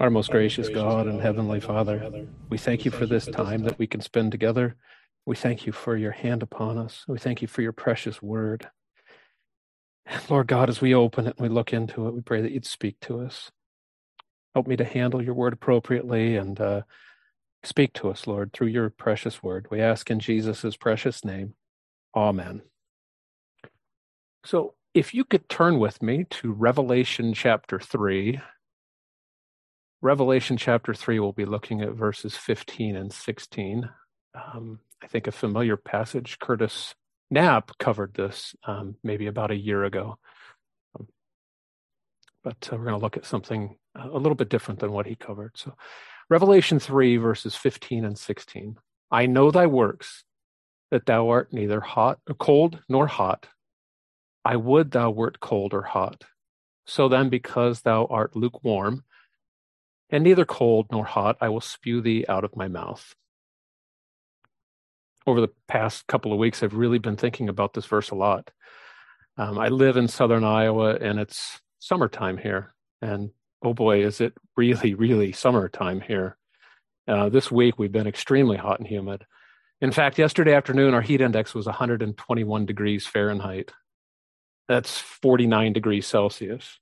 Our 0.00 0.10
most 0.10 0.30
gracious 0.30 0.68
God 0.68 1.08
and 1.08 1.20
Heavenly 1.20 1.58
Father, 1.60 2.08
we 2.50 2.58
thank 2.58 2.84
you 2.84 2.90
for 2.92 3.06
this 3.06 3.26
time 3.26 3.64
that 3.64 3.78
we 3.80 3.88
can 3.88 4.00
spend 4.00 4.30
together. 4.30 4.76
We 5.26 5.34
thank 5.34 5.66
you 5.66 5.72
for 5.72 5.96
your 5.96 6.12
hand 6.12 6.42
upon 6.44 6.78
us. 6.78 7.04
We 7.08 7.18
thank 7.18 7.42
you 7.42 7.48
for 7.48 7.62
your 7.62 7.72
precious 7.72 8.22
word. 8.22 8.68
Lord 10.30 10.46
God, 10.46 10.68
as 10.68 10.80
we 10.80 10.94
open 10.94 11.26
it 11.26 11.36
and 11.38 11.48
we 11.48 11.52
look 11.52 11.72
into 11.72 12.06
it, 12.06 12.14
we 12.14 12.20
pray 12.20 12.42
that 12.42 12.52
you'd 12.52 12.64
speak 12.64 13.00
to 13.02 13.20
us. 13.22 13.50
Help 14.54 14.68
me 14.68 14.76
to 14.76 14.84
handle 14.84 15.20
your 15.20 15.34
word 15.34 15.52
appropriately 15.52 16.36
and 16.36 16.60
uh, 16.60 16.82
speak 17.64 17.92
to 17.94 18.08
us, 18.10 18.26
Lord, 18.26 18.52
through 18.52 18.68
your 18.68 18.90
precious 18.90 19.42
word. 19.42 19.66
We 19.70 19.80
ask 19.80 20.10
in 20.10 20.20
Jesus' 20.20 20.76
precious 20.76 21.24
name. 21.24 21.54
Amen. 22.14 22.62
So, 24.44 24.74
if 24.94 25.12
you 25.12 25.24
could 25.24 25.48
turn 25.48 25.78
with 25.78 26.02
me 26.02 26.24
to 26.30 26.52
Revelation 26.52 27.34
chapter 27.34 27.80
3. 27.80 28.40
Revelation 30.00 30.56
chapter 30.56 30.94
3, 30.94 31.18
we'll 31.18 31.32
be 31.32 31.44
looking 31.44 31.80
at 31.80 31.92
verses 31.92 32.36
15 32.36 32.94
and 32.94 33.12
16. 33.12 33.88
Um, 34.34 34.78
I 35.02 35.06
think 35.08 35.26
a 35.26 35.32
familiar 35.32 35.76
passage. 35.76 36.38
Curtis 36.38 36.94
Knapp 37.30 37.76
covered 37.78 38.14
this 38.14 38.54
um, 38.64 38.96
maybe 39.02 39.26
about 39.26 39.50
a 39.50 39.56
year 39.56 39.84
ago. 39.84 40.18
Um, 40.98 41.08
but 42.44 42.68
uh, 42.72 42.76
we're 42.76 42.84
going 42.84 42.98
to 42.98 43.02
look 43.02 43.16
at 43.16 43.26
something 43.26 43.76
a 43.96 44.06
little 44.18 44.36
bit 44.36 44.48
different 44.48 44.80
than 44.80 44.92
what 44.92 45.06
he 45.06 45.16
covered. 45.16 45.52
So, 45.56 45.74
Revelation 46.30 46.78
3, 46.78 47.16
verses 47.16 47.56
15 47.56 48.04
and 48.04 48.16
16. 48.18 48.76
I 49.10 49.26
know 49.26 49.50
thy 49.50 49.66
works, 49.66 50.24
that 50.90 51.06
thou 51.06 51.28
art 51.30 51.52
neither 51.52 51.80
hot, 51.80 52.20
cold 52.38 52.80
nor 52.88 53.06
hot. 53.06 53.48
I 54.44 54.56
would 54.56 54.90
thou 54.90 55.10
wert 55.10 55.40
cold 55.40 55.74
or 55.74 55.82
hot. 55.82 56.24
So 56.86 57.08
then, 57.08 57.28
because 57.28 57.82
thou 57.82 58.06
art 58.06 58.34
lukewarm, 58.36 59.04
and 60.10 60.24
neither 60.24 60.44
cold 60.44 60.86
nor 60.90 61.04
hot, 61.04 61.36
I 61.40 61.48
will 61.48 61.60
spew 61.60 62.00
thee 62.00 62.24
out 62.28 62.44
of 62.44 62.56
my 62.56 62.68
mouth. 62.68 63.14
Over 65.26 65.40
the 65.40 65.52
past 65.66 66.06
couple 66.06 66.32
of 66.32 66.38
weeks, 66.38 66.62
I've 66.62 66.74
really 66.74 66.98
been 66.98 67.16
thinking 67.16 67.48
about 67.48 67.74
this 67.74 67.84
verse 67.84 68.10
a 68.10 68.14
lot. 68.14 68.50
Um, 69.36 69.58
I 69.58 69.68
live 69.68 69.96
in 69.96 70.08
southern 70.08 70.44
Iowa, 70.44 70.96
and 70.96 71.18
it's 71.18 71.60
summertime 71.78 72.38
here. 72.38 72.72
And 73.02 73.30
oh 73.62 73.74
boy, 73.74 74.04
is 74.04 74.20
it 74.20 74.34
really, 74.56 74.94
really 74.94 75.32
summertime 75.32 76.00
here. 76.00 76.36
Uh, 77.06 77.28
this 77.28 77.50
week, 77.50 77.78
we've 77.78 77.92
been 77.92 78.06
extremely 78.06 78.56
hot 78.56 78.78
and 78.78 78.88
humid. 78.88 79.24
In 79.80 79.92
fact, 79.92 80.18
yesterday 80.18 80.54
afternoon, 80.54 80.92
our 80.92 81.00
heat 81.00 81.20
index 81.20 81.54
was 81.54 81.66
121 81.66 82.66
degrees 82.66 83.06
Fahrenheit. 83.06 83.72
That's 84.66 84.98
49 84.98 85.72
degrees 85.72 86.06
Celsius. 86.06 86.78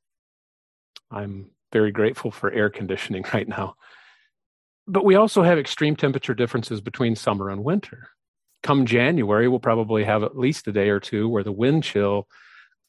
I'm 1.11 1.51
very 1.73 1.91
grateful 1.91 2.31
for 2.31 2.51
air 2.51 2.71
conditioning 2.71 3.25
right 3.35 3.49
now. 3.49 3.75
But 4.87 5.05
we 5.05 5.17
also 5.17 5.43
have 5.43 5.59
extreme 5.59 5.97
temperature 5.97 6.35
differences 6.35 6.81
between 6.81 7.17
summer 7.17 7.51
and 7.51 7.65
winter. 7.65 8.09
Come 8.63 8.87
January, 8.87 9.49
we'll 9.49 9.61
probably 9.61 10.05
have 10.05 10.23
at 10.23 10.39
least 10.39 10.69
a 10.69 10.73
day 10.73 10.89
or 10.89 11.01
two 11.01 11.29
where 11.29 11.45
the 11.45 11.53
wind 11.53 11.85
chill 11.85 12.29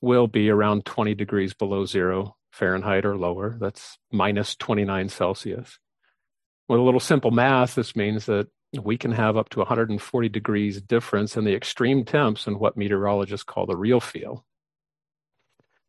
will 0.02 0.28
be 0.28 0.50
around 0.50 0.86
20 0.86 1.16
degrees 1.16 1.54
below 1.54 1.86
zero 1.86 2.36
Fahrenheit 2.52 3.06
or 3.06 3.18
lower. 3.18 3.58
That's 3.60 3.98
minus 4.12 4.56
29 4.56 5.10
Celsius. 5.10 5.78
With 6.68 6.80
a 6.80 6.84
little 6.84 7.00
simple 7.00 7.32
math, 7.32 7.76
this 7.76 7.96
means 7.96 8.26
that 8.26 8.48
we 8.82 8.98
can 8.98 9.12
have 9.12 9.38
up 9.38 9.50
to 9.50 9.60
140 9.60 10.30
degrees 10.30 10.82
difference 10.82 11.38
in 11.38 11.46
the 11.46 11.56
extreme 11.56 12.04
temps 12.04 12.48
and 12.48 12.60
what 12.60 12.78
meteorologists 12.78 13.44
call 13.44 13.66
the 13.66 13.76
real 13.76 14.00
feel. 14.00 14.46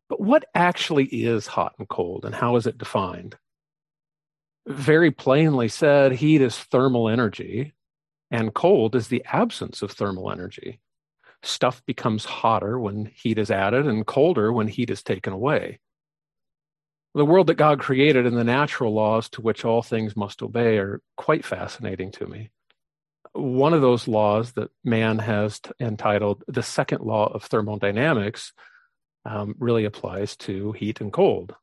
But 0.08 0.20
what 0.20 0.46
actually 0.54 1.04
is 1.04 1.46
hot 1.46 1.74
and 1.78 1.88
cold, 1.88 2.24
and 2.24 2.34
how 2.34 2.56
is 2.56 2.66
it 2.66 2.78
defined? 2.78 3.36
Very 4.66 5.10
plainly 5.10 5.68
said, 5.68 6.12
heat 6.12 6.40
is 6.40 6.58
thermal 6.58 7.08
energy, 7.08 7.74
and 8.30 8.54
cold 8.54 8.94
is 8.94 9.08
the 9.08 9.24
absence 9.26 9.82
of 9.82 9.92
thermal 9.92 10.30
energy. 10.30 10.80
Stuff 11.42 11.82
becomes 11.86 12.24
hotter 12.24 12.78
when 12.78 13.06
heat 13.14 13.38
is 13.38 13.50
added, 13.50 13.86
and 13.86 14.06
colder 14.06 14.52
when 14.52 14.68
heat 14.68 14.90
is 14.90 15.02
taken 15.02 15.32
away. 15.32 15.78
The 17.14 17.24
world 17.24 17.46
that 17.46 17.54
God 17.54 17.80
created 17.80 18.26
and 18.26 18.36
the 18.36 18.44
natural 18.44 18.92
laws 18.92 19.28
to 19.30 19.40
which 19.40 19.64
all 19.64 19.82
things 19.82 20.16
must 20.16 20.42
obey 20.42 20.78
are 20.78 21.00
quite 21.16 21.44
fascinating 21.44 22.12
to 22.12 22.26
me. 22.26 22.50
One 23.32 23.74
of 23.74 23.80
those 23.80 24.08
laws 24.08 24.52
that 24.52 24.70
man 24.84 25.18
has 25.18 25.60
t- 25.60 25.70
entitled 25.80 26.44
the 26.46 26.62
second 26.62 27.02
law 27.02 27.32
of 27.32 27.44
thermodynamics 27.44 28.52
um, 29.28 29.54
really 29.58 29.84
applies 29.84 30.36
to 30.36 30.72
heat 30.72 31.00
and 31.00 31.12
cold. 31.12 31.54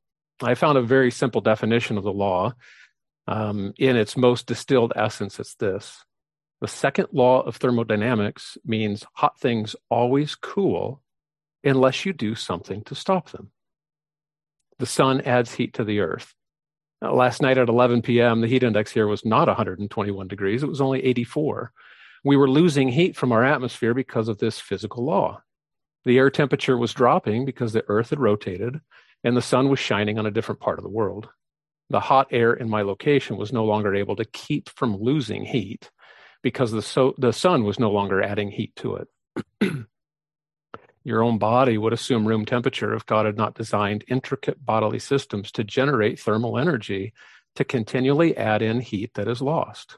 I 0.42 0.54
found 0.54 0.78
a 0.78 0.84
very 0.84 1.12
simple 1.12 1.42
definition 1.42 1.98
of 1.98 2.04
the 2.04 2.14
law. 2.14 2.54
Um, 3.28 3.74
in 3.78 3.96
its 3.96 4.16
most 4.16 4.46
distilled 4.46 4.94
essence, 4.96 5.40
it's 5.40 5.56
this 5.56 6.06
the 6.62 6.68
second 6.68 7.08
law 7.12 7.42
of 7.42 7.58
thermodynamics 7.58 8.58
means 8.64 9.06
hot 9.14 9.40
things 9.40 9.76
always 9.90 10.36
cool 10.36 11.02
unless 11.64 12.06
you 12.06 12.14
do 12.14 12.36
something 12.36 12.84
to 12.84 12.96
stop 12.96 13.32
them. 13.32 13.52
The 14.78 14.86
sun 14.86 15.22
adds 15.22 15.56
heat 15.56 15.74
to 15.74 15.84
the 15.84 16.00
earth. 16.00 16.34
Now, 17.02 17.14
last 17.14 17.42
night 17.42 17.58
at 17.58 17.68
11 17.68 18.04
p.m., 18.04 18.42
the 18.42 18.48
heat 18.48 18.64
index 18.64 18.92
here 18.92 19.08
was 19.08 19.26
not 19.26 19.48
121 19.48 20.28
degrees, 20.28 20.64
it 20.64 20.70
was 20.70 20.82
only 20.82 21.04
84. 21.04 21.72
We 22.24 22.38
were 22.38 22.50
losing 22.50 22.90
heat 22.90 23.16
from 23.16 23.32
our 23.32 23.44
atmosphere 23.44 23.94
because 23.94 24.28
of 24.28 24.38
this 24.38 24.60
physical 24.60 25.04
law. 25.04 25.42
The 26.06 26.18
air 26.18 26.30
temperature 26.30 26.78
was 26.78 26.94
dropping 26.94 27.46
because 27.46 27.74
the 27.74 27.84
earth 27.88 28.12
had 28.12 28.20
rotated 28.20 28.80
and 29.24 29.36
the 29.36 29.42
sun 29.42 29.70
was 29.70 29.80
shining 29.80 30.20
on 30.20 30.28
a 30.28 30.32
different 30.32 30.62
part 30.62 30.78
of 30.78 30.84
the 30.84 30.90
world. 30.90 31.30
The 31.90 32.00
hot 32.00 32.28
air 32.32 32.54
in 32.54 32.70
my 32.70 32.84
location 32.84 33.38
was 33.38 33.52
no 33.52 33.66
longer 33.66 33.94
able 33.96 34.16
to 34.18 34.26
keep 34.26 34.70
from 34.70 34.98
losing 34.98 35.46
heat 35.46 35.90
because 36.44 36.72
the, 36.72 36.82
so, 36.82 37.16
the 37.18 37.34
sun 37.34 37.64
was 37.64 37.80
no 37.80 37.92
longer 37.92 38.22
adding 38.22 38.52
heat 38.52 38.76
to 38.78 38.98
it. 38.98 39.08
Your 41.04 41.24
own 41.24 41.38
body 41.38 41.78
would 41.78 41.94
assume 41.94 42.28
room 42.28 42.46
temperature 42.46 42.94
if 42.94 43.06
God 43.06 43.26
had 43.26 43.38
not 43.38 43.56
designed 43.56 44.04
intricate 44.08 44.64
bodily 44.64 45.00
systems 45.00 45.52
to 45.54 45.64
generate 45.64 46.20
thermal 46.20 46.58
energy 46.58 47.14
to 47.56 47.64
continually 47.64 48.36
add 48.38 48.62
in 48.62 48.80
heat 48.80 49.14
that 49.16 49.28
is 49.28 49.42
lost. 49.42 49.98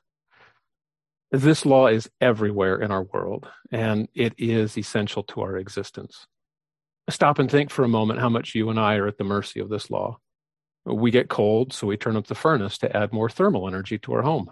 This 1.31 1.65
law 1.65 1.87
is 1.87 2.09
everywhere 2.21 2.81
in 2.81 2.91
our 2.91 3.03
world, 3.03 3.47
and 3.69 4.07
it 4.13 4.33
is 4.37 4.77
essential 4.77 5.23
to 5.23 5.41
our 5.41 5.57
existence. 5.57 6.25
Stop 7.09 7.39
and 7.39 7.51
think 7.51 7.69
for 7.69 7.83
a 7.83 7.89
moment 7.89 8.21
how 8.21 8.29
much 8.29 8.55
you 8.55 8.69
and 8.69 8.79
I 8.79 8.95
are 8.95 9.07
at 9.07 9.17
the 9.17 9.25
mercy 9.25 9.59
of 9.59 9.69
this 9.69 9.89
law. 9.89 10.19
We 10.85 11.11
get 11.11 11.27
cold, 11.27 11.73
so 11.73 11.87
we 11.87 11.97
turn 11.97 12.15
up 12.15 12.27
the 12.27 12.35
furnace 12.35 12.77
to 12.77 12.95
add 12.95 13.11
more 13.11 13.29
thermal 13.29 13.67
energy 13.67 13.97
to 13.99 14.13
our 14.13 14.21
home. 14.21 14.49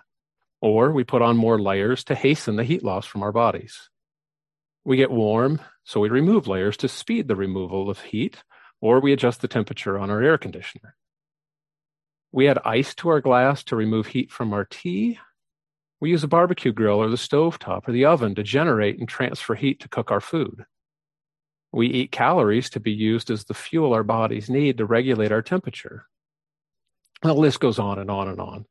Or 0.62 0.92
we 0.92 1.06
put 1.06 1.22
on 1.22 1.38
more 1.38 1.62
layers 1.62 2.04
to 2.06 2.16
hasten 2.16 2.58
the 2.58 2.64
heat 2.66 2.84
loss 2.84 3.06
from 3.06 3.24
our 3.24 3.32
bodies. 3.32 3.90
We 4.84 4.98
get 4.98 5.12
warm, 5.12 5.62
so 5.86 6.02
we 6.02 6.10
remove 6.10 6.48
layers 6.48 6.76
to 6.78 6.90
speed 6.90 7.30
the 7.30 7.38
removal 7.38 7.90
of 7.90 8.02
heat, 8.02 8.44
or 8.82 9.00
we 9.00 9.14
adjust 9.14 9.42
the 9.42 9.48
temperature 9.48 9.98
on 9.98 10.12
our 10.12 10.22
air 10.22 10.38
conditioner. 10.38 10.96
We 12.34 12.50
add 12.50 12.60
ice 12.66 12.94
to 12.96 13.10
our 13.10 13.22
glass 13.22 13.64
to 13.66 13.78
remove 13.78 14.08
heat 14.08 14.30
from 14.30 14.52
our 14.52 14.66
tea, 14.66 15.20
we 16.00 16.10
use 16.10 16.24
a 16.24 16.28
barbecue 16.28 16.72
grill 16.72 17.02
or 17.02 17.10
the 17.10 17.18
stove 17.18 17.60
top 17.60 17.88
or 17.88 17.92
the 17.92 18.06
oven 18.06 18.36
to 18.36 18.44
generate 18.44 19.00
and 19.00 19.08
transfer 19.08 19.56
heat 19.56 19.80
to 19.80 19.90
cook 19.90 20.12
our 20.12 20.22
food. 20.22 20.66
We 21.72 21.88
eat 21.88 22.12
calories 22.12 22.70
to 22.72 22.80
be 22.80 22.92
used 22.92 23.30
as 23.30 23.46
the 23.46 23.54
fuel 23.54 23.94
our 23.94 24.04
bodies 24.04 24.50
need 24.50 24.78
to 24.78 24.86
regulate 24.86 25.32
our 25.32 25.42
temperature. 25.42 26.06
The 27.22 27.34
list 27.34 27.60
goes 27.60 27.80
on 27.80 28.00
and 28.00 28.10
on 28.12 28.28
and 28.28 28.40
on. 28.40 28.66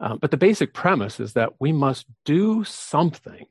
Um, 0.00 0.18
but 0.20 0.30
the 0.30 0.36
basic 0.36 0.72
premise 0.72 1.20
is 1.20 1.32
that 1.32 1.54
we 1.58 1.72
must 1.72 2.06
do 2.24 2.64
something 2.64 3.46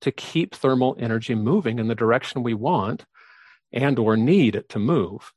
to 0.00 0.10
keep 0.10 0.54
thermal 0.54 0.96
energy 0.98 1.34
moving 1.34 1.78
in 1.78 1.88
the 1.88 1.94
direction 1.94 2.42
we 2.42 2.54
want 2.54 3.04
and 3.72 3.98
or 3.98 4.16
need 4.16 4.56
it 4.56 4.68
to 4.70 4.78
move. 4.78 5.32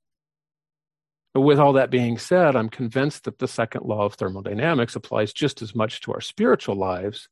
But 1.35 1.41
with 1.41 1.59
all 1.59 1.73
that 1.73 1.89
being 1.89 2.17
said, 2.17 2.55
I'm 2.55 2.69
convinced 2.69 3.25
that 3.25 3.39
the 3.39 3.47
second 3.49 3.83
law 3.83 4.05
of 4.05 4.13
thermodynamics 4.13 4.95
applies 4.95 5.33
just 5.33 5.61
as 5.61 5.75
much 5.75 5.99
to 6.01 6.13
our 6.13 6.21
spiritual 6.21 6.75
lives 6.75 7.27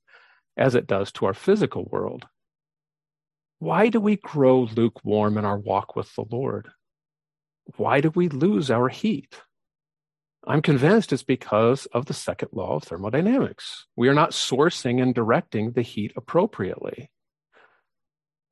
as 0.58 0.76
it 0.76 0.88
does 0.88 1.10
to 1.14 1.26
our 1.26 1.34
physical 1.34 1.88
world. 1.90 2.28
Why 3.60 3.88
do 3.88 4.02
we 4.02 4.18
grow 4.18 4.64
lukewarm 4.76 5.38
in 5.38 5.46
our 5.46 5.58
walk 5.58 5.96
with 5.96 6.14
the 6.16 6.26
Lord? 6.30 6.68
Why 7.78 8.02
do 8.02 8.10
we 8.14 8.28
lose 8.28 8.70
our 8.70 8.90
heat? 8.90 9.40
I'm 10.46 10.62
convinced 10.62 11.14
it's 11.14 11.24
because 11.24 11.86
of 11.94 12.06
the 12.06 12.14
second 12.14 12.50
law 12.52 12.76
of 12.76 12.84
thermodynamics. 12.84 13.86
We 13.96 14.10
are 14.10 14.14
not 14.14 14.32
sourcing 14.32 15.02
and 15.02 15.16
directing 15.16 15.72
the 15.72 15.82
heat 15.82 16.12
appropriately. 16.18 17.10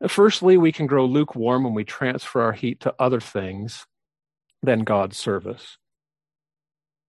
Firstly, 0.08 0.58
we 0.58 0.72
can 0.72 0.88
grow 0.88 1.06
lukewarm 1.06 1.66
when 1.66 1.74
we 1.74 1.84
transfer 1.84 2.42
our 2.42 2.54
heat 2.54 2.80
to 2.80 2.96
other 2.98 3.20
things 3.20 3.86
than 4.62 4.84
God's 4.84 5.18
service. 5.18 5.78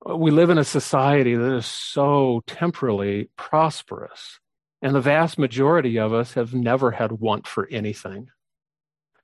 Uh, 0.08 0.16
we 0.16 0.31
live 0.31 0.50
in 0.50 0.58
a 0.58 0.64
society 0.64 1.34
that 1.34 1.54
is 1.54 1.66
so 1.66 2.43
temporally 2.46 3.31
prosperous, 3.37 4.40
and 4.81 4.94
the 4.94 5.00
vast 5.00 5.38
majority 5.38 5.99
of 5.99 6.12
us 6.12 6.34
have 6.34 6.54
never 6.54 6.90
had 6.90 7.12
want 7.12 7.46
for 7.46 7.69
anything. 7.70 8.28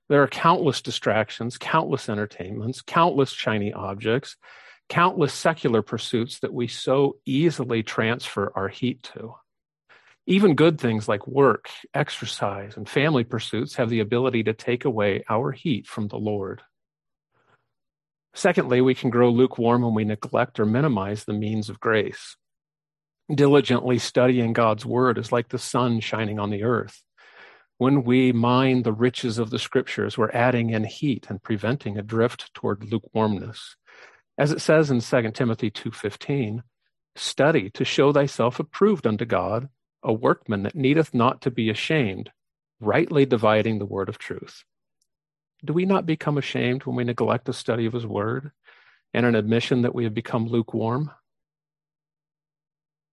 There 0.07 0.23
are 0.23 0.27
countless 0.27 0.81
distractions, 0.81 1.57
countless 1.57 2.09
entertainments, 2.09 2.81
countless 2.81 3.31
shiny 3.31 3.73
objects, 3.73 4.37
countless 4.89 5.33
secular 5.33 5.81
pursuits 5.83 6.39
that 6.39 6.53
we 6.53 6.67
so 6.67 7.17
easily 7.25 7.83
transfer 7.83 8.51
our 8.55 8.67
heat 8.67 9.03
to. 9.13 9.35
Even 10.25 10.55
good 10.55 10.79
things 10.79 11.07
like 11.07 11.27
work, 11.27 11.69
exercise, 11.93 12.75
and 12.75 12.89
family 12.89 13.23
pursuits 13.23 13.75
have 13.75 13.89
the 13.89 13.99
ability 13.99 14.43
to 14.43 14.53
take 14.53 14.85
away 14.85 15.23
our 15.29 15.51
heat 15.51 15.87
from 15.87 16.07
the 16.07 16.17
Lord. 16.17 16.61
Secondly, 18.33 18.81
we 18.81 18.95
can 18.95 19.09
grow 19.09 19.29
lukewarm 19.29 19.81
when 19.81 19.93
we 19.93 20.05
neglect 20.05 20.59
or 20.59 20.65
minimize 20.65 21.25
the 21.25 21.33
means 21.33 21.69
of 21.69 21.79
grace. 21.79 22.37
Diligently 23.33 23.99
studying 23.99 24.53
God's 24.53 24.85
word 24.85 25.17
is 25.17 25.31
like 25.31 25.49
the 25.49 25.59
sun 25.59 25.99
shining 25.99 26.39
on 26.39 26.49
the 26.49 26.63
earth. 26.63 27.03
When 27.77 28.03
we 28.03 28.31
mine 28.31 28.83
the 28.83 28.91
riches 28.91 29.37
of 29.37 29.51
the 29.51 29.59
scriptures, 29.59 30.17
we're 30.17 30.31
adding 30.31 30.71
in 30.71 30.83
heat 30.83 31.27
and 31.29 31.41
preventing 31.41 31.97
a 31.97 32.01
drift 32.01 32.53
toward 32.53 32.91
lukewarmness. 32.91 33.75
As 34.37 34.51
it 34.51 34.61
says 34.61 34.91
in 34.91 35.01
2 35.01 35.33
Timothy 35.33 35.69
2:15, 35.69 36.63
study 37.15 37.69
to 37.71 37.85
show 37.85 38.11
thyself 38.11 38.59
approved 38.59 39.05
unto 39.05 39.25
God, 39.25 39.69
a 40.03 40.11
workman 40.11 40.63
that 40.63 40.75
needeth 40.75 41.13
not 41.13 41.41
to 41.41 41.51
be 41.51 41.69
ashamed, 41.69 42.31
rightly 42.79 43.25
dividing 43.25 43.79
the 43.79 43.85
word 43.85 44.09
of 44.09 44.17
truth. 44.17 44.63
Do 45.63 45.73
we 45.73 45.85
not 45.85 46.05
become 46.05 46.37
ashamed 46.37 46.83
when 46.83 46.95
we 46.95 47.03
neglect 47.03 47.45
the 47.45 47.53
study 47.53 47.85
of 47.85 47.93
his 47.93 48.05
word 48.05 48.51
and 49.13 49.25
an 49.25 49.35
admission 49.35 49.81
that 49.81 49.93
we 49.93 50.05
have 50.05 50.13
become 50.13 50.47
lukewarm? 50.47 51.11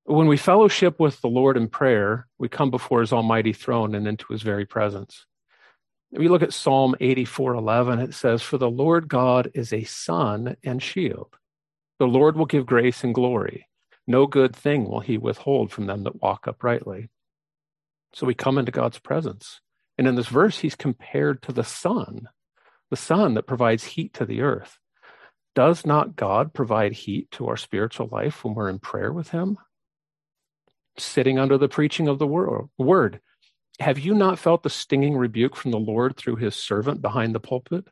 When 0.05 0.29
we 0.29 0.37
fellowship 0.37 1.01
with 1.01 1.21
the 1.21 1.29
Lord 1.29 1.57
in 1.57 1.69
prayer, 1.69 2.29
we 2.39 2.49
come 2.49 2.71
before 2.71 3.01
his 3.01 3.13
almighty 3.13 3.53
throne 3.53 3.95
and 3.95 4.07
into 4.07 4.33
his 4.33 4.43
very 4.43 4.65
presence. 4.65 5.27
If 6.13 6.23
you 6.23 6.29
look 6.29 6.43
at 6.43 6.53
Psalm 6.53 6.95
84:11, 7.01 7.99
it 7.99 8.15
says, 8.15 8.41
"For 8.41 8.59
the 8.59 8.71
Lord 8.71 9.09
God 9.09 9.51
is 9.53 9.73
a 9.73 9.83
sun 9.83 10.57
and 10.63 10.81
shield. 10.81 11.37
The 11.99 12.07
Lord 12.07 12.37
will 12.37 12.47
give 12.47 12.67
grace 12.67 13.03
and 13.03 13.13
glory. 13.13 13.69
No 14.07 14.29
good 14.29 14.55
thing 14.55 14.89
will 14.89 15.01
he 15.01 15.19
withhold 15.19 15.73
from 15.73 15.87
them 15.87 16.05
that 16.05 16.23
walk 16.23 16.47
uprightly." 16.47 17.11
So 18.13 18.25
we 18.25 18.35
come 18.35 18.59
into 18.59 18.71
God's 18.71 19.01
presence. 19.01 19.61
And 19.99 20.07
in 20.07 20.15
this 20.15 20.29
verse, 20.29 20.61
he's 20.61 20.77
compared 20.77 21.43
to 21.43 21.53
the 21.53 21.65
sun, 21.65 22.29
the 22.91 22.97
sun 22.97 23.35
that 23.35 23.47
provides 23.47 23.85
heat 23.85 24.15
to 24.15 24.25
the 24.25 24.43
earth. 24.43 24.79
Does 25.55 25.87
not 25.87 26.17
God 26.17 26.53
provide 26.53 26.93
heat 26.93 27.31
to 27.33 27.49
our 27.49 27.57
spiritual 27.57 28.09
life 28.11 28.45
when 28.45 28.55
we're 28.55 28.69
in 28.69 28.79
prayer 28.79 29.13
with 29.13 29.31
him? 29.31 29.59
sitting 30.99 31.39
under 31.39 31.59
the 31.59 31.69
preaching 31.69 32.09
of 32.09 32.19
the 32.19 32.27
word. 32.27 33.21
Have 33.81 33.99
you 33.99 34.15
not 34.15 34.39
felt 34.39 34.63
the 34.63 34.71
stinging 34.71 35.17
rebuke 35.17 35.57
from 35.57 35.71
the 35.71 35.79
Lord 35.79 36.17
through 36.17 36.37
his 36.37 36.57
servant 36.57 37.03
behind 37.03 37.35
the 37.35 37.41
pulpit, 37.41 37.89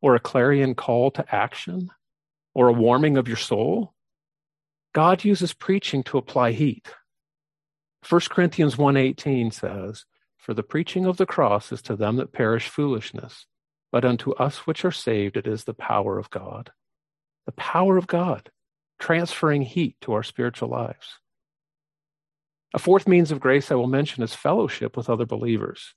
or 0.00 0.14
a 0.14 0.20
clarion 0.20 0.74
call 0.74 1.10
to 1.12 1.34
action, 1.34 1.90
or 2.54 2.68
a 2.68 2.72
warming 2.72 3.16
of 3.16 3.28
your 3.28 3.36
soul? 3.36 3.94
God 4.92 5.24
uses 5.24 5.52
preaching 5.52 6.02
to 6.04 6.18
apply 6.18 6.52
heat. 6.52 6.92
1 8.08 8.30
Corinthians 8.30 8.76
1:18 8.76 9.52
says, 9.52 10.04
"For 10.36 10.54
the 10.54 10.64
preaching 10.64 11.06
of 11.06 11.16
the 11.16 11.26
cross 11.26 11.70
is 11.70 11.82
to 11.82 11.94
them 11.94 12.16
that 12.16 12.32
perish 12.32 12.68
foolishness, 12.68 13.46
but 13.90 14.04
unto 14.04 14.32
us 14.34 14.66
which 14.66 14.84
are 14.84 14.90
saved 14.90 15.36
it 15.36 15.46
is 15.46 15.64
the 15.64 15.74
power 15.74 16.18
of 16.18 16.30
God." 16.30 16.72
The 17.46 17.52
power 17.52 17.96
of 17.96 18.06
God 18.06 18.50
transferring 18.98 19.62
heat 19.62 19.96
to 20.02 20.12
our 20.12 20.22
spiritual 20.22 20.68
lives. 20.68 21.18
A 22.72 22.78
fourth 22.78 23.08
means 23.08 23.32
of 23.32 23.40
grace 23.40 23.72
I 23.72 23.74
will 23.74 23.88
mention 23.88 24.22
is 24.22 24.34
fellowship 24.34 24.96
with 24.96 25.10
other 25.10 25.26
believers. 25.26 25.94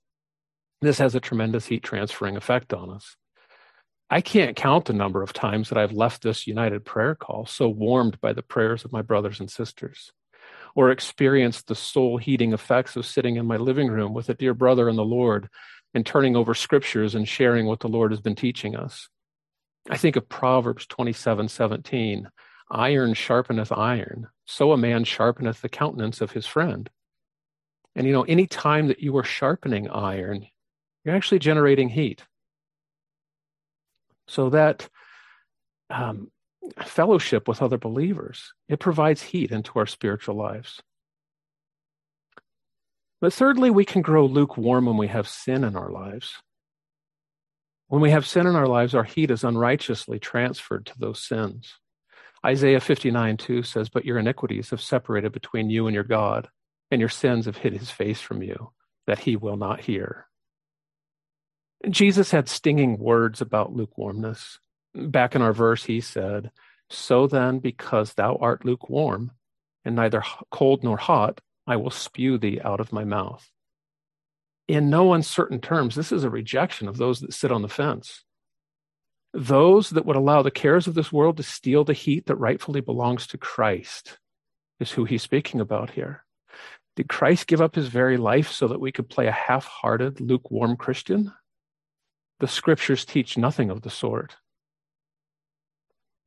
This 0.81 0.98
has 0.98 1.13
a 1.13 1.19
tremendous 1.19 1.68
heat 1.68 1.84
transferring 1.84 2.36
effect 2.36 2.74
on 2.74 2.90
us. 2.90 3.16
I 4.10 4.22
can't 4.22 4.56
count 4.56 4.86
the 4.86 4.94
number 4.94 5.22
of 5.22 5.34
times 5.34 5.69
that 5.69 5.78
I've 5.78 5.92
left 5.92 6.24
this 6.24 6.48
united 6.48 6.86
prayer 6.86 7.16
call 7.16 7.45
so 7.45 7.69
warmed 7.69 8.19
by 8.22 8.34
the 8.34 8.42
prayers 8.42 8.84
of 8.84 8.92
my 8.92 9.01
brothers 9.01 9.40
and 9.40 9.50
sisters, 9.50 10.12
or 10.75 10.90
experienced 10.90 11.68
the 11.68 11.75
soul 11.75 12.18
heating 12.18 12.54
effects 12.54 12.95
of 12.95 13.06
sitting 13.06 13.36
in 13.36 13.45
my 13.45 13.57
living 13.57 13.90
room 13.90 14.13
with 14.13 14.30
a 14.30 14.34
dear 14.34 14.54
brother 14.54 14.90
in 14.90 14.95
the 14.95 15.06
Lord 15.06 15.50
and 15.94 16.06
turning 16.06 16.36
over 16.36 16.54
scriptures 16.54 17.16
and 17.16 17.28
sharing 17.28 17.66
what 17.66 17.80
the 17.80 17.88
Lord 17.88 18.12
has 18.12 18.22
been 18.22 18.36
teaching 18.36 18.75
us. 18.75 19.10
I 19.90 19.98
think 19.98 20.16
of 20.16 20.30
Proverbs 20.30 20.86
27 20.88 21.48
17 21.48 22.30
iron 22.72 23.13
sharpeneth 23.13 23.78
iron, 23.78 24.28
so 24.45 24.72
a 24.72 24.78
man 24.78 25.04
sharpeneth 25.04 25.62
the 25.62 25.69
countenance 25.69 26.22
of 26.22 26.31
his 26.31 26.45
friend. 26.45 26.90
And 27.95 28.07
you 28.07 28.13
know, 28.13 28.24
any 28.24 28.48
time 28.48 28.88
that 28.88 29.01
you 29.01 29.16
are 29.18 29.24
sharpening 29.24 29.90
iron, 29.90 30.48
you're 31.04 31.16
actually 31.16 31.40
generating 31.40 31.90
heat. 31.90 32.24
So 34.28 34.50
that 34.50 34.90
um, 35.90 36.31
fellowship 36.84 37.48
with 37.48 37.62
other 37.62 37.78
believers, 37.78 38.54
it 38.68 38.80
provides 38.80 39.22
heat 39.22 39.51
into 39.51 39.78
our 39.78 39.86
spiritual 39.86 40.36
lives. 40.36 40.81
But 43.24 43.31
thirdly, 43.31 43.70
we 43.70 43.86
can 43.86 44.02
grow 44.02 44.25
lukewarm 44.25 44.86
when 44.86 44.98
we 44.98 45.08
have 45.08 45.30
sin 45.30 45.64
in 45.64 45.78
our 45.78 45.90
lives. 45.90 46.42
When 47.88 48.02
we 48.02 48.12
have 48.12 48.28
sin 48.28 48.48
in 48.48 48.58
our 48.58 48.68
lives, 48.68 48.94
our 48.94 49.06
heat 49.06 49.31
is 49.31 49.46
unrighteously 49.46 50.20
transferred 50.20 50.88
to 50.88 51.00
those 51.00 51.24
sins. 51.24 51.74
Isaiah 52.46 52.81
59 52.81 53.38
2 53.38 53.64
says, 53.64 53.88
But 53.88 54.04
your 54.04 54.20
iniquities 54.20 54.72
have 54.72 54.81
separated 54.81 55.31
between 55.31 55.70
you 55.70 55.88
and 55.88 55.96
your 55.96 56.04
God, 56.04 56.50
and 56.92 57.00
your 57.00 57.08
sins 57.08 57.46
have 57.46 57.56
hid 57.56 57.72
his 57.72 57.90
face 57.90 58.20
from 58.20 58.44
you, 58.44 58.74
that 59.08 59.20
he 59.20 59.38
will 59.38 59.56
not 59.56 59.80
hear. 59.80 60.28
Jesus 61.90 62.31
had 62.31 62.50
stinging 62.50 63.00
words 63.00 63.40
about 63.40 63.72
lukewarmness. 63.72 64.60
Back 64.94 65.34
in 65.34 65.42
our 65.42 65.54
verse, 65.54 65.86
he 65.86 66.02
said, 66.02 66.52
So 66.90 67.28
then, 67.28 67.60
because 67.60 68.16
thou 68.16 68.36
art 68.42 68.66
lukewarm, 68.66 69.31
and 69.86 69.96
neither 69.96 70.24
cold 70.52 70.84
nor 70.84 70.98
hot, 70.98 71.40
I 71.65 71.77
will 71.77 71.89
spew 71.89 72.38
thee 72.38 72.60
out 72.63 72.80
of 72.80 72.92
my 72.92 73.04
mouth. 73.04 73.50
In 74.68 74.89
no 74.89 75.13
uncertain 75.13 75.60
terms, 75.60 75.95
this 75.95 76.12
is 76.12 76.24
a 76.24 76.30
rejection 76.30 76.88
of 76.88 76.98
those 76.98 77.19
that 77.19 77.33
sit 77.33 77.51
on 77.51 77.62
the 77.62 77.69
fence. 77.69 78.24
Those 79.33 79.89
that 79.92 80.06
would 80.06 80.15
allow 80.15 80.42
the 80.42 80.51
cares 80.51 80.88
of 80.88 80.94
this 80.94 81.12
world 81.12 81.38
to 81.38 81.44
steal 81.44 81.83
the 81.83 81.94
heat 81.94 82.27
that 82.27 82.36
rightfully 82.36 82.81
belongs 82.81 83.27
to 83.27 83.38
Christ 83.38 84.19
is 84.80 84.92
who 84.92 85.06
he's 85.06 85.24
speaking 85.24 85.60
about 85.60 85.92
here. 85.92 86.24
Did 86.95 87.10
Christ 87.10 87.48
give 87.48 87.62
up 87.62 87.75
his 87.75 87.88
very 87.88 88.18
life 88.18 88.51
so 88.51 88.68
that 88.68 88.80
we 88.80 88.92
could 88.92 89.09
play 89.09 89.27
a 89.27 89.31
half 89.31 89.66
hearted, 89.66 90.21
lukewarm 90.21 90.77
Christian? 90.77 91.33
The 92.39 92.48
scriptures 92.48 93.06
teach 93.06 93.38
nothing 93.38 93.71
of 93.71 93.81
the 93.81 93.89
sort. 93.89 94.36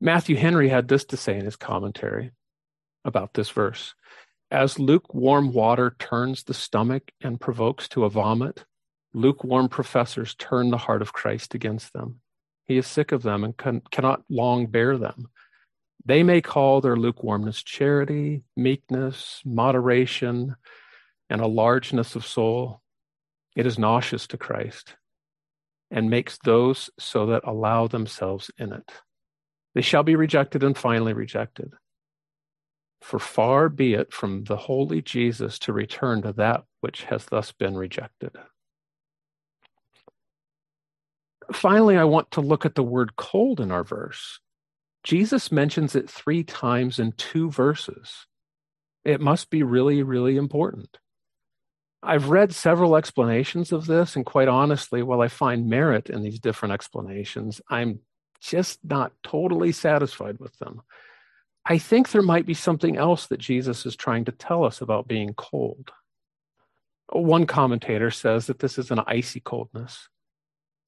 Matthew 0.00 0.36
Henry 0.36 0.68
had 0.68 0.88
this 0.88 1.04
to 1.06 1.16
say 1.16 1.38
in 1.38 1.44
his 1.44 1.56
commentary 1.56 2.32
about 3.04 3.34
this 3.34 3.50
verse 3.50 3.94
As 4.50 4.78
lukewarm 4.78 5.52
water 5.52 5.96
turns 5.98 6.44
the 6.44 6.54
stomach 6.54 7.10
and 7.20 7.40
provokes 7.40 7.88
to 7.88 8.04
a 8.04 8.10
vomit, 8.10 8.64
lukewarm 9.12 9.68
professors 9.68 10.34
turn 10.36 10.70
the 10.70 10.78
heart 10.78 11.02
of 11.02 11.12
Christ 11.12 11.54
against 11.54 11.92
them. 11.92 12.20
He 12.64 12.76
is 12.76 12.86
sick 12.86 13.10
of 13.10 13.22
them 13.22 13.42
and 13.42 13.56
can, 13.56 13.82
cannot 13.90 14.22
long 14.28 14.66
bear 14.66 14.98
them. 14.98 15.28
They 16.04 16.22
may 16.22 16.40
call 16.40 16.80
their 16.80 16.96
lukewarmness 16.96 17.62
charity, 17.62 18.44
meekness, 18.56 19.42
moderation, 19.44 20.54
and 21.28 21.40
a 21.40 21.48
largeness 21.48 22.14
of 22.14 22.24
soul. 22.24 22.82
It 23.56 23.66
is 23.66 23.78
nauseous 23.78 24.28
to 24.28 24.38
Christ 24.38 24.94
and 25.90 26.08
makes 26.10 26.38
those 26.38 26.90
so 26.98 27.26
that 27.26 27.42
allow 27.44 27.88
themselves 27.88 28.50
in 28.58 28.72
it. 28.72 28.92
They 29.74 29.82
shall 29.82 30.04
be 30.04 30.14
rejected 30.14 30.62
and 30.62 30.78
finally 30.78 31.12
rejected. 31.12 31.72
For 33.06 33.20
far 33.20 33.68
be 33.68 33.94
it 33.94 34.12
from 34.12 34.42
the 34.42 34.56
holy 34.56 35.00
Jesus 35.00 35.60
to 35.60 35.72
return 35.72 36.22
to 36.22 36.32
that 36.32 36.64
which 36.80 37.04
has 37.04 37.24
thus 37.26 37.52
been 37.52 37.76
rejected. 37.76 38.32
Finally, 41.52 41.96
I 41.96 42.02
want 42.02 42.32
to 42.32 42.40
look 42.40 42.66
at 42.66 42.74
the 42.74 42.82
word 42.82 43.14
cold 43.14 43.60
in 43.60 43.70
our 43.70 43.84
verse. 43.84 44.40
Jesus 45.04 45.52
mentions 45.52 45.94
it 45.94 46.10
three 46.10 46.42
times 46.42 46.98
in 46.98 47.12
two 47.12 47.48
verses. 47.48 48.26
It 49.04 49.20
must 49.20 49.50
be 49.50 49.62
really, 49.62 50.02
really 50.02 50.36
important. 50.36 50.98
I've 52.02 52.30
read 52.30 52.52
several 52.52 52.96
explanations 52.96 53.70
of 53.70 53.86
this, 53.86 54.16
and 54.16 54.26
quite 54.26 54.48
honestly, 54.48 55.04
while 55.04 55.20
I 55.20 55.28
find 55.28 55.68
merit 55.68 56.10
in 56.10 56.24
these 56.24 56.40
different 56.40 56.72
explanations, 56.72 57.60
I'm 57.70 58.00
just 58.40 58.80
not 58.82 59.12
totally 59.22 59.70
satisfied 59.70 60.40
with 60.40 60.58
them. 60.58 60.82
I 61.68 61.78
think 61.78 62.10
there 62.10 62.22
might 62.22 62.46
be 62.46 62.54
something 62.54 62.96
else 62.96 63.26
that 63.26 63.40
Jesus 63.40 63.84
is 63.86 63.96
trying 63.96 64.24
to 64.26 64.32
tell 64.32 64.64
us 64.64 64.80
about 64.80 65.08
being 65.08 65.34
cold. 65.34 65.90
One 67.10 67.46
commentator 67.46 68.10
says 68.12 68.46
that 68.46 68.60
this 68.60 68.78
is 68.78 68.90
an 68.90 69.00
icy 69.06 69.40
coldness 69.40 70.08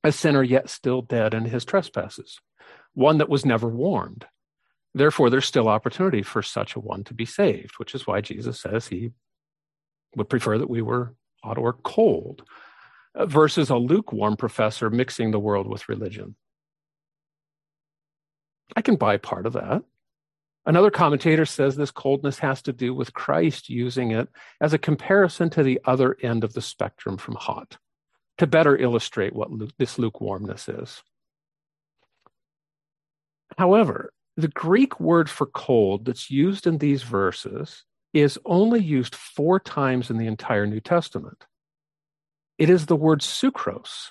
a 0.04 0.12
sinner 0.12 0.42
yet 0.42 0.70
still 0.70 1.02
dead 1.02 1.34
in 1.34 1.44
his 1.44 1.64
trespasses, 1.64 2.40
one 2.94 3.18
that 3.18 3.28
was 3.28 3.44
never 3.44 3.68
warned. 3.68 4.26
Therefore, 4.94 5.28
there's 5.28 5.44
still 5.44 5.68
opportunity 5.68 6.22
for 6.22 6.42
such 6.42 6.74
a 6.74 6.80
one 6.80 7.04
to 7.04 7.14
be 7.14 7.26
saved, 7.26 7.72
which 7.78 7.94
is 7.94 8.06
why 8.06 8.20
Jesus 8.20 8.60
says 8.60 8.86
he 8.86 9.10
would 10.16 10.28
prefer 10.28 10.58
that 10.58 10.70
we 10.70 10.82
were 10.82 11.14
hot 11.42 11.58
or 11.58 11.72
cold, 11.72 12.42
uh, 13.14 13.26
versus 13.26 13.70
a 13.70 13.76
lukewarm 13.76 14.36
professor 14.36 14.88
mixing 14.88 15.30
the 15.30 15.38
world 15.38 15.68
with 15.68 15.88
religion. 15.88 16.36
I 18.76 18.82
can 18.82 18.96
buy 18.96 19.16
part 19.16 19.46
of 19.46 19.54
that. 19.54 19.82
Another 20.68 20.90
commentator 20.90 21.46
says 21.46 21.76
this 21.76 21.90
coldness 21.90 22.38
has 22.40 22.60
to 22.60 22.74
do 22.74 22.92
with 22.92 23.14
Christ 23.14 23.70
using 23.70 24.10
it 24.10 24.28
as 24.60 24.74
a 24.74 24.78
comparison 24.78 25.48
to 25.50 25.62
the 25.62 25.80
other 25.86 26.14
end 26.22 26.44
of 26.44 26.52
the 26.52 26.60
spectrum 26.60 27.16
from 27.16 27.36
hot, 27.36 27.78
to 28.36 28.46
better 28.46 28.76
illustrate 28.76 29.34
what 29.34 29.48
this 29.78 29.98
lukewarmness 29.98 30.68
is. 30.68 31.02
However, 33.56 34.12
the 34.36 34.48
Greek 34.48 35.00
word 35.00 35.30
for 35.30 35.46
cold 35.46 36.04
that's 36.04 36.30
used 36.30 36.66
in 36.66 36.76
these 36.76 37.02
verses 37.02 37.84
is 38.12 38.38
only 38.44 38.80
used 38.80 39.14
four 39.14 39.58
times 39.58 40.10
in 40.10 40.18
the 40.18 40.26
entire 40.26 40.66
New 40.66 40.80
Testament. 40.80 41.46
It 42.58 42.68
is 42.68 42.84
the 42.84 42.96
word 42.96 43.20
psuchros. 43.20 44.10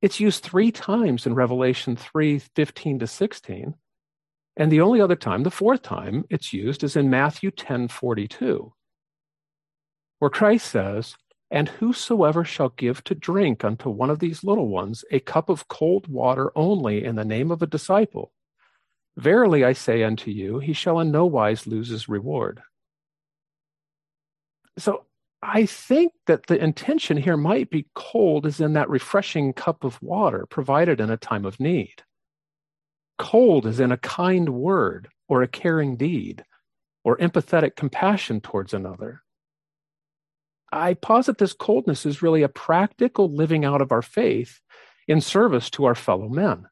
It's 0.00 0.20
used 0.20 0.44
three 0.44 0.70
times 0.70 1.26
in 1.26 1.34
Revelation 1.34 1.96
3 1.96 2.38
15 2.38 3.00
to 3.00 3.06
16. 3.08 3.74
And 4.58 4.72
the 4.72 4.80
only 4.80 5.00
other 5.00 5.14
time, 5.14 5.44
the 5.44 5.52
fourth 5.52 5.82
time 5.82 6.24
it's 6.28 6.52
used, 6.52 6.82
is 6.82 6.96
in 6.96 7.08
Matthew 7.08 7.52
10 7.52 7.86
42, 7.86 8.72
where 10.18 10.30
Christ 10.30 10.66
says, 10.66 11.14
And 11.48 11.68
whosoever 11.68 12.44
shall 12.44 12.70
give 12.70 13.04
to 13.04 13.14
drink 13.14 13.64
unto 13.64 13.88
one 13.88 14.10
of 14.10 14.18
these 14.18 14.42
little 14.42 14.66
ones 14.66 15.04
a 15.12 15.20
cup 15.20 15.48
of 15.48 15.68
cold 15.68 16.08
water 16.08 16.50
only 16.56 17.04
in 17.04 17.14
the 17.14 17.24
name 17.24 17.52
of 17.52 17.62
a 17.62 17.68
disciple, 17.68 18.32
verily 19.16 19.64
I 19.64 19.74
say 19.74 20.02
unto 20.02 20.32
you, 20.32 20.58
he 20.58 20.72
shall 20.72 20.98
in 20.98 21.12
no 21.12 21.24
wise 21.24 21.68
lose 21.68 21.88
his 21.90 22.08
reward. 22.08 22.60
So 24.76 25.06
I 25.40 25.66
think 25.66 26.12
that 26.26 26.48
the 26.48 26.62
intention 26.62 27.16
here 27.16 27.36
might 27.36 27.70
be 27.70 27.86
cold 27.94 28.44
as 28.44 28.60
in 28.60 28.72
that 28.72 28.90
refreshing 28.90 29.52
cup 29.52 29.84
of 29.84 30.02
water 30.02 30.46
provided 30.50 31.00
in 31.00 31.10
a 31.10 31.16
time 31.16 31.44
of 31.44 31.60
need. 31.60 32.02
Cold 33.18 33.66
as 33.66 33.80
in 33.80 33.92
a 33.92 33.96
kind 33.96 34.48
word 34.48 35.08
or 35.28 35.42
a 35.42 35.48
caring 35.48 35.96
deed 35.96 36.44
or 37.04 37.16
empathetic 37.18 37.76
compassion 37.76 38.40
towards 38.40 38.72
another. 38.72 39.22
I 40.70 40.94
posit 40.94 41.38
this 41.38 41.54
coldness 41.54 42.04
is 42.04 42.22
really 42.22 42.42
a 42.42 42.48
practical 42.48 43.32
living 43.32 43.64
out 43.64 43.80
of 43.80 43.92
our 43.92 44.02
faith 44.02 44.60
in 45.06 45.20
service 45.20 45.70
to 45.70 45.86
our 45.86 45.94
fellow 45.94 46.28
men. 46.28 46.66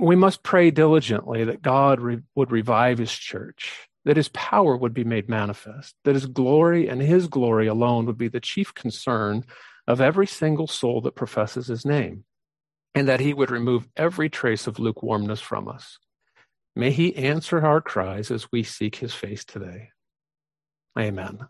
We 0.00 0.16
must 0.16 0.42
pray 0.42 0.70
diligently 0.70 1.44
that 1.44 1.62
God 1.62 2.00
re- 2.00 2.22
would 2.34 2.52
revive 2.52 2.98
his 2.98 3.12
church 3.12 3.88
that 4.04 4.16
his 4.16 4.28
power 4.28 4.76
would 4.76 4.94
be 4.94 5.04
made 5.04 5.28
manifest, 5.28 5.94
that 6.04 6.14
his 6.14 6.26
glory 6.26 6.88
and 6.88 7.00
his 7.00 7.26
glory 7.26 7.66
alone 7.66 8.06
would 8.06 8.18
be 8.18 8.28
the 8.28 8.40
chief 8.40 8.74
concern 8.74 9.44
of 9.86 10.00
every 10.00 10.26
single 10.26 10.66
soul 10.66 11.00
that 11.02 11.14
professes 11.14 11.66
his 11.66 11.84
name, 11.84 12.24
and 12.94 13.08
that 13.08 13.20
he 13.20 13.34
would 13.34 13.50
remove 13.50 13.88
every 13.96 14.28
trace 14.28 14.66
of 14.66 14.78
lukewarmness 14.78 15.40
from 15.40 15.68
us. 15.68 15.98
May 16.76 16.90
he 16.90 17.14
answer 17.16 17.64
our 17.64 17.80
cries 17.80 18.30
as 18.30 18.50
we 18.50 18.62
seek 18.62 18.96
his 18.96 19.14
face 19.14 19.44
today. 19.44 19.90
Amen. 20.98 21.46